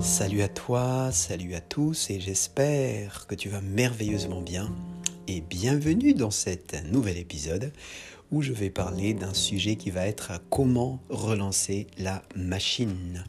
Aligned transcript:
Salut 0.00 0.42
à 0.42 0.48
toi, 0.48 1.10
salut 1.10 1.54
à 1.54 1.60
tous 1.60 2.10
et 2.10 2.20
j'espère 2.20 3.26
que 3.26 3.34
tu 3.34 3.48
vas 3.48 3.62
merveilleusement 3.62 4.42
bien 4.42 4.70
et 5.26 5.40
bienvenue 5.40 6.12
dans 6.12 6.30
cet 6.30 6.84
nouvel 6.92 7.16
épisode 7.16 7.72
où 8.30 8.42
je 8.42 8.52
vais 8.52 8.68
parler 8.68 9.14
d'un 9.14 9.32
sujet 9.32 9.76
qui 9.76 9.90
va 9.90 10.06
être 10.06 10.32
comment 10.50 11.00
relancer 11.08 11.86
la 11.96 12.22
machine. 12.34 13.24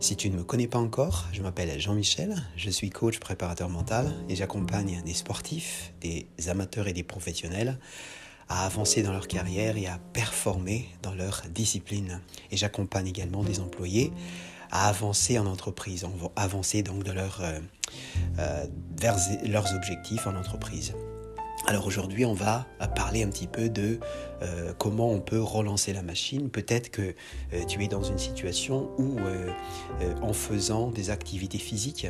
Si 0.00 0.16
tu 0.16 0.28
ne 0.28 0.36
me 0.36 0.44
connais 0.44 0.68
pas 0.68 0.78
encore, 0.78 1.28
je 1.32 1.40
m'appelle 1.40 1.80
Jean-Michel, 1.80 2.36
je 2.56 2.68
suis 2.68 2.90
coach 2.90 3.18
préparateur 3.18 3.70
mental 3.70 4.12
et 4.28 4.36
j'accompagne 4.36 5.02
des 5.06 5.14
sportifs, 5.14 5.94
des 6.02 6.26
amateurs 6.48 6.88
et 6.88 6.92
des 6.92 7.04
professionnels 7.04 7.78
à 8.50 8.66
avancer 8.66 9.02
dans 9.02 9.12
leur 9.12 9.28
carrière 9.28 9.78
et 9.78 9.86
à 9.86 9.98
performer 10.12 10.88
dans 11.02 11.14
leur 11.14 11.42
discipline. 11.54 12.20
Et 12.50 12.58
j'accompagne 12.58 13.06
également 13.06 13.44
des 13.44 13.60
employés 13.60 14.12
à 14.70 14.88
avancer 14.88 15.38
en 15.38 15.46
entreprise, 15.46 16.06
avancer 16.36 16.82
donc 16.82 17.04
de 17.04 17.12
leur, 17.12 17.40
euh, 17.42 17.58
euh, 18.38 18.66
vers 18.98 19.16
leurs 19.44 19.74
objectifs 19.74 20.26
en 20.26 20.36
entreprise. 20.36 20.94
Alors 21.66 21.86
aujourd'hui, 21.86 22.24
on 22.24 22.32
va 22.32 22.66
parler 22.96 23.22
un 23.22 23.28
petit 23.28 23.46
peu 23.46 23.68
de 23.68 24.00
euh, 24.40 24.72
comment 24.78 25.10
on 25.10 25.20
peut 25.20 25.40
relancer 25.40 25.92
la 25.92 26.02
machine. 26.02 26.48
Peut-être 26.48 26.90
que 26.90 27.14
tu 27.68 27.84
es 27.84 27.88
dans 27.88 28.02
une 28.02 28.16
situation 28.18 28.90
où, 28.96 29.18
en 30.22 30.32
faisant 30.32 30.90
des 30.90 31.10
activités 31.10 31.58
physiques, 31.58 32.06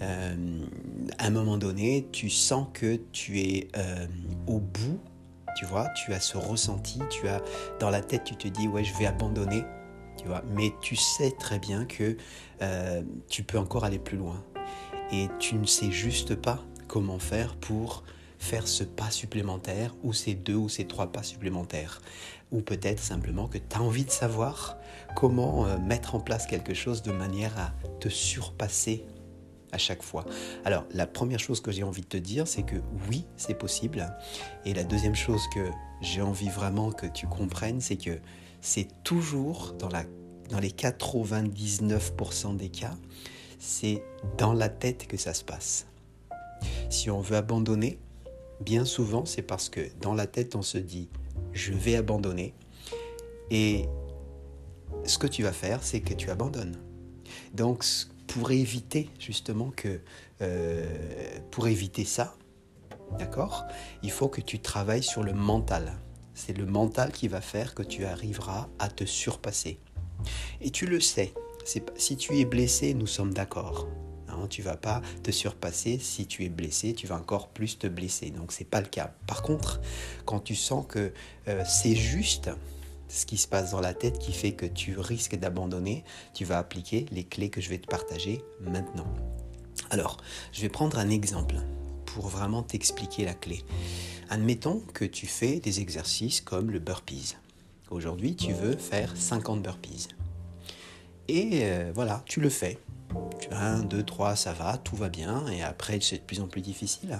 à 0.00 1.26
un 1.26 1.30
moment 1.30 1.56
donné, 1.56 2.06
tu 2.12 2.28
sens 2.28 2.66
que 2.74 3.00
tu 3.12 3.40
es 3.40 3.68
au 4.46 4.58
bout. 4.58 5.00
Tu 5.56 5.64
vois, 5.64 5.88
tu 5.88 6.12
as 6.12 6.20
ce 6.20 6.36
ressenti, 6.36 7.00
tu 7.10 7.28
as 7.28 7.40
dans 7.80 7.90
la 7.90 8.02
tête, 8.02 8.24
tu 8.24 8.36
te 8.36 8.48
dis 8.48 8.68
ouais, 8.68 8.84
je 8.84 8.94
vais 8.98 9.06
abandonner 9.06 9.64
mais 10.54 10.72
tu 10.80 10.96
sais 10.96 11.30
très 11.32 11.58
bien 11.58 11.84
que 11.84 12.16
euh, 12.62 13.02
tu 13.28 13.42
peux 13.42 13.58
encore 13.58 13.84
aller 13.84 13.98
plus 13.98 14.16
loin. 14.16 14.42
Et 15.12 15.28
tu 15.38 15.56
ne 15.56 15.66
sais 15.66 15.90
juste 15.90 16.34
pas 16.34 16.64
comment 16.88 17.18
faire 17.18 17.56
pour 17.56 18.04
faire 18.38 18.66
ce 18.66 18.82
pas 18.82 19.10
supplémentaire 19.10 19.94
ou 20.02 20.12
ces 20.12 20.34
deux 20.34 20.54
ou 20.54 20.68
ces 20.68 20.86
trois 20.86 21.12
pas 21.12 21.22
supplémentaires. 21.22 22.00
Ou 22.50 22.60
peut-être 22.60 23.00
simplement 23.00 23.46
que 23.46 23.58
tu 23.58 23.76
as 23.76 23.80
envie 23.80 24.04
de 24.04 24.10
savoir 24.10 24.76
comment 25.14 25.66
euh, 25.66 25.78
mettre 25.78 26.14
en 26.14 26.20
place 26.20 26.46
quelque 26.46 26.74
chose 26.74 27.02
de 27.02 27.12
manière 27.12 27.58
à 27.58 27.72
te 28.00 28.08
surpasser 28.08 29.04
chaque 29.78 30.02
fois. 30.02 30.24
Alors, 30.64 30.84
la 30.92 31.06
première 31.06 31.40
chose 31.40 31.60
que 31.60 31.72
j'ai 31.72 31.82
envie 31.82 32.02
de 32.02 32.06
te 32.06 32.16
dire, 32.16 32.46
c'est 32.46 32.62
que 32.62 32.76
oui, 33.08 33.24
c'est 33.36 33.54
possible. 33.54 34.14
Et 34.64 34.74
la 34.74 34.84
deuxième 34.84 35.14
chose 35.14 35.42
que 35.54 35.70
j'ai 36.00 36.22
envie 36.22 36.48
vraiment 36.48 36.92
que 36.92 37.06
tu 37.06 37.26
comprennes, 37.26 37.80
c'est 37.80 37.96
que 37.96 38.18
c'est 38.60 38.88
toujours 39.02 39.74
dans, 39.78 39.88
la, 39.88 40.04
dans 40.50 40.60
les 40.60 40.70
99% 40.70 42.56
des 42.56 42.68
cas, 42.68 42.94
c'est 43.58 44.02
dans 44.38 44.52
la 44.52 44.68
tête 44.68 45.06
que 45.06 45.16
ça 45.16 45.34
se 45.34 45.44
passe. 45.44 45.86
Si 46.90 47.10
on 47.10 47.20
veut 47.20 47.36
abandonner, 47.36 47.98
bien 48.60 48.84
souvent 48.84 49.24
c'est 49.24 49.42
parce 49.42 49.68
que 49.68 49.80
dans 50.00 50.14
la 50.14 50.26
tête 50.26 50.54
on 50.54 50.62
se 50.62 50.78
dit 50.78 51.08
je 51.52 51.72
vais 51.72 51.96
abandonner 51.96 52.54
et 53.50 53.86
ce 55.04 55.18
que 55.18 55.26
tu 55.26 55.42
vas 55.42 55.52
faire 55.52 55.82
c'est 55.82 56.00
que 56.00 56.14
tu 56.14 56.30
abandonnes. 56.30 56.78
Donc 57.54 57.84
pour 58.32 58.50
éviter 58.50 59.10
justement 59.18 59.70
que 59.76 60.00
euh, 60.40 60.86
pour 61.50 61.68
éviter 61.68 62.04
ça, 62.04 62.34
d'accord, 63.18 63.66
il 64.02 64.10
faut 64.10 64.28
que 64.28 64.40
tu 64.40 64.58
travailles 64.58 65.02
sur 65.02 65.22
le 65.22 65.34
mental. 65.34 65.92
C'est 66.34 66.56
le 66.56 66.64
mental 66.64 67.12
qui 67.12 67.28
va 67.28 67.42
faire 67.42 67.74
que 67.74 67.82
tu 67.82 68.06
arriveras 68.06 68.68
à 68.78 68.88
te 68.88 69.04
surpasser. 69.04 69.78
Et 70.62 70.70
tu 70.70 70.86
le 70.86 71.00
sais. 71.00 71.34
Si 71.64 72.16
tu 72.16 72.38
es 72.38 72.44
blessé, 72.44 72.94
nous 72.94 73.06
sommes 73.06 73.34
d'accord. 73.34 73.86
Hein, 74.28 74.46
tu 74.48 74.62
vas 74.62 74.76
pas 74.76 75.02
te 75.22 75.30
surpasser. 75.30 75.98
Si 75.98 76.26
tu 76.26 76.44
es 76.44 76.48
blessé, 76.48 76.94
tu 76.94 77.06
vas 77.06 77.16
encore 77.16 77.48
plus 77.48 77.78
te 77.78 77.86
blesser. 77.86 78.30
Donc 78.30 78.50
c'est 78.52 78.64
pas 78.64 78.80
le 78.80 78.88
cas. 78.88 79.12
Par 79.26 79.42
contre, 79.42 79.80
quand 80.24 80.40
tu 80.40 80.54
sens 80.54 80.86
que 80.88 81.12
euh, 81.48 81.62
c'est 81.66 81.94
juste 81.94 82.50
ce 83.12 83.26
qui 83.26 83.36
se 83.36 83.46
passe 83.46 83.72
dans 83.72 83.80
la 83.80 83.92
tête 83.92 84.18
qui 84.18 84.32
fait 84.32 84.52
que 84.52 84.64
tu 84.64 84.98
risques 84.98 85.36
d'abandonner, 85.36 86.02
tu 86.32 86.46
vas 86.46 86.58
appliquer 86.58 87.04
les 87.12 87.24
clés 87.24 87.50
que 87.50 87.60
je 87.60 87.68
vais 87.68 87.78
te 87.78 87.86
partager 87.86 88.42
maintenant. 88.60 89.06
Alors, 89.90 90.16
je 90.52 90.62
vais 90.62 90.70
prendre 90.70 90.98
un 90.98 91.10
exemple 91.10 91.56
pour 92.06 92.28
vraiment 92.28 92.62
t'expliquer 92.62 93.26
la 93.26 93.34
clé. 93.34 93.64
Admettons 94.30 94.80
que 94.94 95.04
tu 95.04 95.26
fais 95.26 95.60
des 95.60 95.80
exercices 95.80 96.40
comme 96.40 96.70
le 96.70 96.78
burpees. 96.78 97.36
Aujourd'hui, 97.90 98.34
tu 98.34 98.54
veux 98.54 98.76
faire 98.76 99.14
50 99.14 99.62
burpees. 99.62 100.08
Et 101.28 101.64
euh, 101.64 101.92
voilà, 101.94 102.22
tu 102.24 102.40
le 102.40 102.48
fais. 102.48 102.78
Tu 103.38 103.50
as 103.50 103.60
1, 103.60 103.82
2, 103.82 104.02
3, 104.02 104.36
ça 104.36 104.54
va, 104.54 104.78
tout 104.78 104.96
va 104.96 105.10
bien. 105.10 105.46
Et 105.48 105.62
après, 105.62 105.98
c'est 106.00 106.16
de 106.16 106.22
plus 106.22 106.40
en 106.40 106.46
plus 106.46 106.62
difficile. 106.62 107.18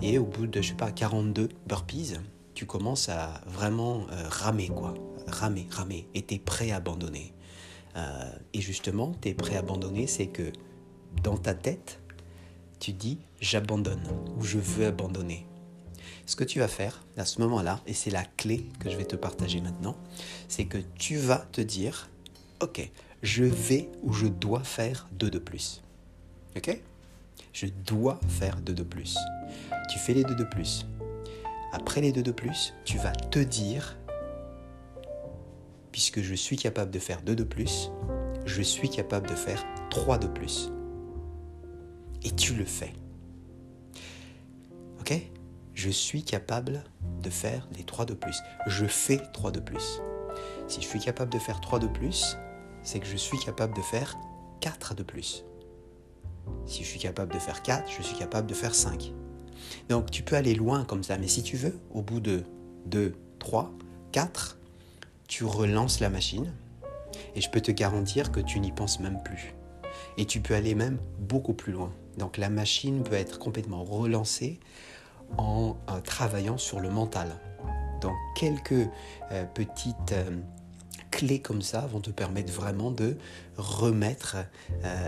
Et 0.00 0.18
au 0.18 0.24
bout 0.24 0.46
de, 0.46 0.62
je 0.62 0.68
sais 0.68 0.74
pas, 0.74 0.90
42 0.90 1.50
burpees, 1.66 2.14
tu 2.54 2.64
commences 2.64 3.10
à 3.10 3.42
vraiment 3.46 4.06
euh, 4.10 4.24
ramer, 4.28 4.68
quoi. 4.68 4.94
Ramer, 5.28 5.66
ramer. 5.70 6.06
Et 6.14 6.22
tu 6.22 6.34
es 6.34 6.38
prêt 6.38 6.70
à 6.70 6.76
abandonner. 6.76 7.32
Euh, 7.96 8.30
et 8.52 8.60
justement, 8.60 9.14
tu 9.20 9.28
es 9.28 9.34
prêt 9.34 9.56
à 9.56 9.60
abandonner, 9.60 10.06
c'est 10.06 10.26
que 10.26 10.52
dans 11.22 11.36
ta 11.36 11.54
tête, 11.54 12.00
tu 12.80 12.92
dis 12.92 13.18
j'abandonne 13.40 14.02
ou 14.36 14.44
je 14.44 14.58
veux 14.58 14.86
abandonner. 14.86 15.46
Ce 16.26 16.36
que 16.36 16.44
tu 16.44 16.58
vas 16.58 16.68
faire 16.68 17.02
à 17.16 17.24
ce 17.24 17.40
moment-là, 17.40 17.80
et 17.86 17.94
c'est 17.94 18.10
la 18.10 18.24
clé 18.24 18.66
que 18.80 18.90
je 18.90 18.96
vais 18.96 19.06
te 19.06 19.16
partager 19.16 19.60
maintenant, 19.60 19.96
c'est 20.48 20.66
que 20.66 20.78
tu 20.98 21.16
vas 21.16 21.46
te 21.52 21.60
dire, 21.60 22.08
ok, 22.60 22.90
je 23.22 23.44
vais 23.44 23.88
ou 24.02 24.12
je 24.12 24.26
dois 24.26 24.62
faire 24.62 25.08
deux 25.12 25.30
de 25.30 25.38
plus. 25.38 25.82
Ok? 26.56 26.78
Je 27.52 27.66
dois 27.86 28.20
faire 28.28 28.60
deux 28.60 28.74
de 28.74 28.82
plus. 28.82 29.16
Tu 29.90 29.98
fais 29.98 30.14
les 30.14 30.24
deux 30.24 30.34
de 30.34 30.44
plus. 30.44 30.86
Après 31.72 32.00
les 32.00 32.12
deux 32.12 32.22
de 32.22 32.32
plus, 32.32 32.74
tu 32.84 32.98
vas 32.98 33.12
te 33.12 33.38
dire, 33.38 33.96
puisque 35.98 36.22
je 36.22 36.36
suis 36.36 36.56
capable 36.56 36.92
de 36.92 37.00
faire 37.00 37.22
deux 37.22 37.34
de 37.34 37.42
plus, 37.42 37.90
je 38.46 38.62
suis 38.62 38.88
capable 38.88 39.28
de 39.28 39.34
faire 39.34 39.64
trois 39.90 40.16
de 40.16 40.28
plus. 40.28 40.70
Et 42.22 42.30
tu 42.30 42.54
le 42.54 42.64
fais. 42.64 42.92
Ok? 45.00 45.20
Je 45.74 45.90
suis 45.90 46.22
capable 46.22 46.84
de 47.20 47.30
faire 47.30 47.68
les 47.76 47.82
3 47.82 48.04
de 48.04 48.14
plus. 48.14 48.40
Je 48.68 48.86
fais 48.86 49.20
3 49.32 49.50
de 49.50 49.58
plus. 49.58 50.00
Si 50.68 50.80
je 50.80 50.86
suis 50.86 51.00
capable 51.00 51.32
de 51.32 51.38
faire 51.40 51.60
3 51.60 51.80
de 51.80 51.88
plus, 51.88 52.36
c'est 52.84 53.00
que 53.00 53.06
je 53.06 53.16
suis 53.16 53.38
capable 53.40 53.74
de 53.74 53.82
faire 53.82 54.16
4 54.60 54.94
de 54.94 55.02
plus. 55.02 55.44
Si 56.66 56.84
je 56.84 56.88
suis 56.88 57.00
capable 57.00 57.32
de 57.32 57.40
faire 57.40 57.60
4, 57.60 57.90
je 57.90 58.02
suis 58.02 58.16
capable 58.16 58.46
de 58.46 58.54
faire 58.54 58.76
5. 58.76 59.12
Donc 59.88 60.12
tu 60.12 60.22
peux 60.22 60.36
aller 60.36 60.54
loin 60.54 60.84
comme 60.84 61.02
ça, 61.02 61.18
mais 61.18 61.26
si 61.26 61.42
tu 61.42 61.56
veux, 61.56 61.76
au 61.90 62.02
bout 62.02 62.20
de 62.20 62.44
2, 62.86 63.16
3, 63.40 63.72
4, 64.12 64.57
tu 65.28 65.44
relances 65.44 66.00
la 66.00 66.10
machine 66.10 66.52
et 67.36 67.40
je 67.40 67.48
peux 67.50 67.60
te 67.60 67.70
garantir 67.70 68.32
que 68.32 68.40
tu 68.40 68.58
n'y 68.58 68.72
penses 68.72 68.98
même 68.98 69.22
plus. 69.22 69.54
Et 70.16 70.24
tu 70.24 70.40
peux 70.40 70.54
aller 70.54 70.74
même 70.74 70.98
beaucoup 71.20 71.54
plus 71.54 71.72
loin. 71.72 71.92
Donc 72.16 72.36
la 72.36 72.50
machine 72.50 73.04
peut 73.04 73.14
être 73.14 73.38
complètement 73.38 73.84
relancée 73.84 74.58
en 75.36 75.76
euh, 75.90 76.00
travaillant 76.00 76.58
sur 76.58 76.80
le 76.80 76.90
mental. 76.90 77.36
Donc 78.00 78.14
quelques 78.34 78.88
euh, 79.30 79.44
petites 79.54 80.12
euh, 80.12 80.38
clés 81.10 81.40
comme 81.40 81.62
ça 81.62 81.86
vont 81.86 82.00
te 82.00 82.10
permettre 82.10 82.52
vraiment 82.52 82.90
de 82.90 83.16
remettre 83.56 84.36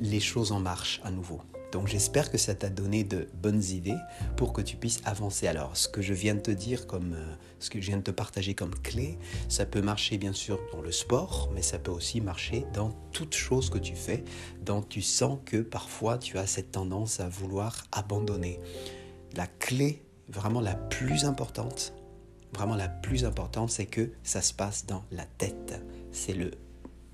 les 0.00 0.20
choses 0.20 0.52
en 0.52 0.60
marche 0.60 1.00
à 1.04 1.10
nouveau. 1.10 1.40
Donc 1.72 1.88
j'espère 1.88 2.30
que 2.30 2.36
ça 2.36 2.54
t'a 2.54 2.68
donné 2.68 3.02
de 3.02 3.28
bonnes 3.34 3.64
idées 3.64 3.96
pour 4.36 4.52
que 4.52 4.60
tu 4.60 4.76
puisses 4.76 5.00
avancer. 5.04 5.46
Alors 5.46 5.76
ce 5.76 5.88
que 5.88 6.02
je 6.02 6.12
viens 6.12 6.34
de 6.34 6.40
te 6.40 6.50
dire 6.50 6.86
comme 6.86 7.16
ce 7.58 7.70
que 7.70 7.80
je 7.80 7.86
viens 7.86 7.96
de 7.96 8.02
te 8.02 8.10
partager 8.10 8.54
comme 8.54 8.74
clé, 8.74 9.18
ça 9.48 9.64
peut 9.64 9.80
marcher 9.80 10.18
bien 10.18 10.34
sûr 10.34 10.60
dans 10.72 10.82
le 10.82 10.92
sport, 10.92 11.50
mais 11.54 11.62
ça 11.62 11.78
peut 11.78 11.90
aussi 11.90 12.20
marcher 12.20 12.66
dans 12.74 12.90
toute 13.12 13.34
chose 13.34 13.70
que 13.70 13.78
tu 13.78 13.96
fais, 13.96 14.22
dont 14.60 14.82
tu 14.82 15.00
sens 15.00 15.38
que 15.46 15.62
parfois 15.62 16.18
tu 16.18 16.38
as 16.38 16.46
cette 16.46 16.72
tendance 16.72 17.20
à 17.20 17.28
vouloir 17.28 17.84
abandonner 17.90 18.60
la 19.34 19.46
clé 19.46 20.02
vraiment 20.28 20.60
la 20.60 20.74
plus 20.74 21.24
importante, 21.24 21.94
vraiment 22.52 22.76
la 22.76 22.88
plus 22.88 23.24
importante, 23.24 23.70
c'est 23.70 23.86
que 23.86 24.10
ça 24.22 24.42
se 24.42 24.52
passe 24.52 24.84
dans 24.84 25.04
la 25.10 25.24
tête. 25.24 25.82
C'est 26.10 26.34
le, 26.34 26.50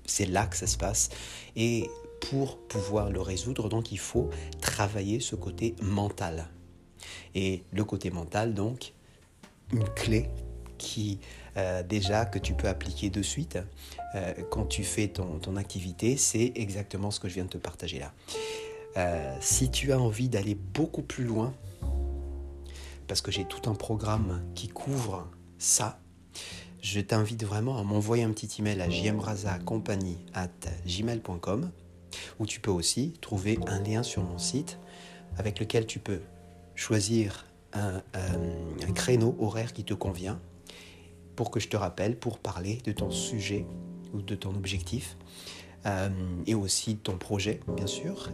c'est 0.05 0.25
là 0.25 0.47
que 0.47 0.57
ça 0.57 0.67
se 0.67 0.77
passe. 0.77 1.09
Et 1.55 1.89
pour 2.21 2.57
pouvoir 2.57 3.09
le 3.09 3.21
résoudre, 3.21 3.69
donc 3.69 3.91
il 3.91 3.99
faut 3.99 4.29
travailler 4.61 5.19
ce 5.19 5.35
côté 5.35 5.75
mental. 5.81 6.47
Et 7.35 7.63
le 7.71 7.83
côté 7.83 8.11
mental, 8.11 8.53
donc, 8.53 8.93
une 9.71 9.87
clé 9.89 10.29
qui 10.77 11.19
euh, 11.57 11.83
déjà 11.83 12.25
que 12.25 12.39
tu 12.39 12.53
peux 12.53 12.67
appliquer 12.67 13.09
de 13.09 13.21
suite 13.21 13.59
euh, 14.15 14.33
quand 14.49 14.65
tu 14.65 14.83
fais 14.83 15.07
ton, 15.07 15.55
activité, 15.55 16.17
c'est 16.17 16.51
exactement 16.55 17.11
ce 17.11 17.19
que 17.19 17.27
je 17.27 17.35
viens 17.35 17.45
de 17.45 17.49
te 17.49 17.57
partager 17.57 17.99
là. 17.99 18.13
Euh, 18.97 19.37
si 19.39 19.69
tu 19.69 19.91
as 19.91 19.99
envie 19.99 20.29
d'aller 20.29 20.55
beaucoup 20.55 21.03
plus 21.03 21.23
loin 21.23 21.53
parce 23.07 23.21
que 23.21 23.31
j'ai 23.31 23.45
tout 23.45 23.69
un 23.69 23.75
programme 23.75 24.41
qui 24.55 24.67
couvre 24.67 25.27
ça, 25.57 25.99
je 26.81 26.99
t'invite 26.99 27.43
vraiment 27.43 27.77
à 27.77 27.83
m'envoyer 27.83 28.23
un 28.23 28.31
petit 28.31 28.61
email 28.61 28.81
à 28.81 28.87
gmail.com 30.85 31.71
ou 32.39 32.45
tu 32.45 32.59
peux 32.59 32.71
aussi 32.71 33.13
trouver 33.21 33.59
un 33.67 33.81
lien 33.81 34.03
sur 34.03 34.23
mon 34.23 34.37
site 34.37 34.79
avec 35.37 35.59
lequel 35.59 35.85
tu 35.85 35.99
peux 35.99 36.21
choisir 36.75 37.45
un, 37.73 38.01
un 38.13 38.91
créneau 38.93 39.35
horaire 39.39 39.73
qui 39.73 39.83
te 39.83 39.93
convient 39.93 40.39
pour 41.35 41.51
que 41.51 41.59
je 41.59 41.69
te 41.69 41.77
rappelle, 41.77 42.17
pour 42.17 42.39
parler 42.39 42.79
de 42.83 42.91
ton 42.91 43.11
sujet 43.11 43.65
ou 44.13 44.21
de 44.21 44.35
ton 44.35 44.49
objectif, 44.55 45.17
euh, 45.85 46.09
et 46.45 46.55
aussi 46.55 46.95
de 46.95 46.99
ton 46.99 47.17
projet, 47.17 47.61
bien 47.75 47.87
sûr, 47.87 48.29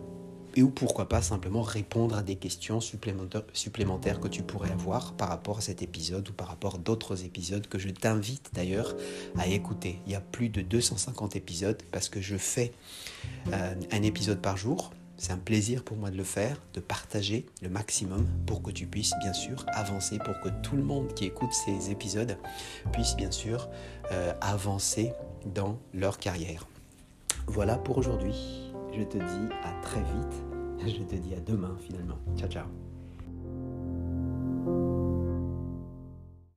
et 0.56 0.64
ou 0.64 0.70
pourquoi 0.70 1.10
pas 1.10 1.22
simplement 1.22 1.62
répondre 1.62 2.16
à 2.16 2.24
des 2.24 2.36
questions 2.36 2.80
supplémentaires, 2.82 4.20
que 4.20 4.28
tu 4.28 4.44
pourrais 4.44 4.72
avoir 4.72 5.14
par 5.14 5.30
rapport 5.30 5.58
à 5.58 5.62
cet 5.62 5.82
épisode 5.82 6.30
ou 6.30 6.34
par 6.34 6.48
rapport 6.48 6.76
à 6.76 6.78
d'autres 6.78 7.26
épisodes 7.26 7.68
que 7.68 7.80
je 7.80 7.90
t'invite 7.90 8.52
d'ailleurs 8.54 8.96
à 9.38 9.48
écouter. 9.48 10.00
Il 10.06 10.14
y 10.14 10.16
a 10.16 10.22
plus 10.22 10.50
de 10.50 10.62
250 10.62 11.36
épisodes 11.36 11.82
parce 11.92 12.10
que 12.10 12.22
je 12.22 12.38
fais 12.38 12.72
euh, 13.52 13.74
un 13.92 14.02
épisode 14.02 14.42
par 14.42 14.58
jour 14.58 14.92
c'est 15.18 15.32
un 15.32 15.38
plaisir 15.38 15.84
pour 15.84 15.98
moi 15.98 16.12
de 16.12 16.18
le 16.18 16.24
faire, 16.24 16.58
de 16.74 16.80
partager 16.80 17.46
le 17.62 17.70
maximum 17.70 18.28
pour 18.46 18.62
que 18.62 18.72
tu 18.72 18.86
puisses 18.86 19.14
bien 19.22 19.34
sûr 19.34 19.66
avancer, 19.70 20.18
pour 20.20 20.40
que 20.42 20.50
tout 20.62 20.76
le 20.76 20.84
monde 20.84 21.14
qui 21.14 21.26
écoute 21.26 21.54
ces 21.54 21.90
épisodes 21.90 22.38
puisse 22.92 23.16
bien 23.16 23.32
sûr 23.32 23.70
euh, 24.12 24.34
avancer 24.42 25.14
dans 25.46 25.78
leur 25.94 26.20
carrière. 26.20 26.68
Voilà 27.48 27.78
pour 27.78 27.98
aujourd'hui. 27.98 28.65
Je 28.98 29.04
te 29.04 29.18
dis 29.18 29.54
à 29.64 29.72
très 29.82 30.00
vite. 30.00 30.46
Je 30.86 31.04
te 31.04 31.16
dis 31.16 31.34
à 31.34 31.40
demain 31.42 31.76
finalement. 31.80 32.18
Ciao 32.38 32.50
ciao. 32.50 32.66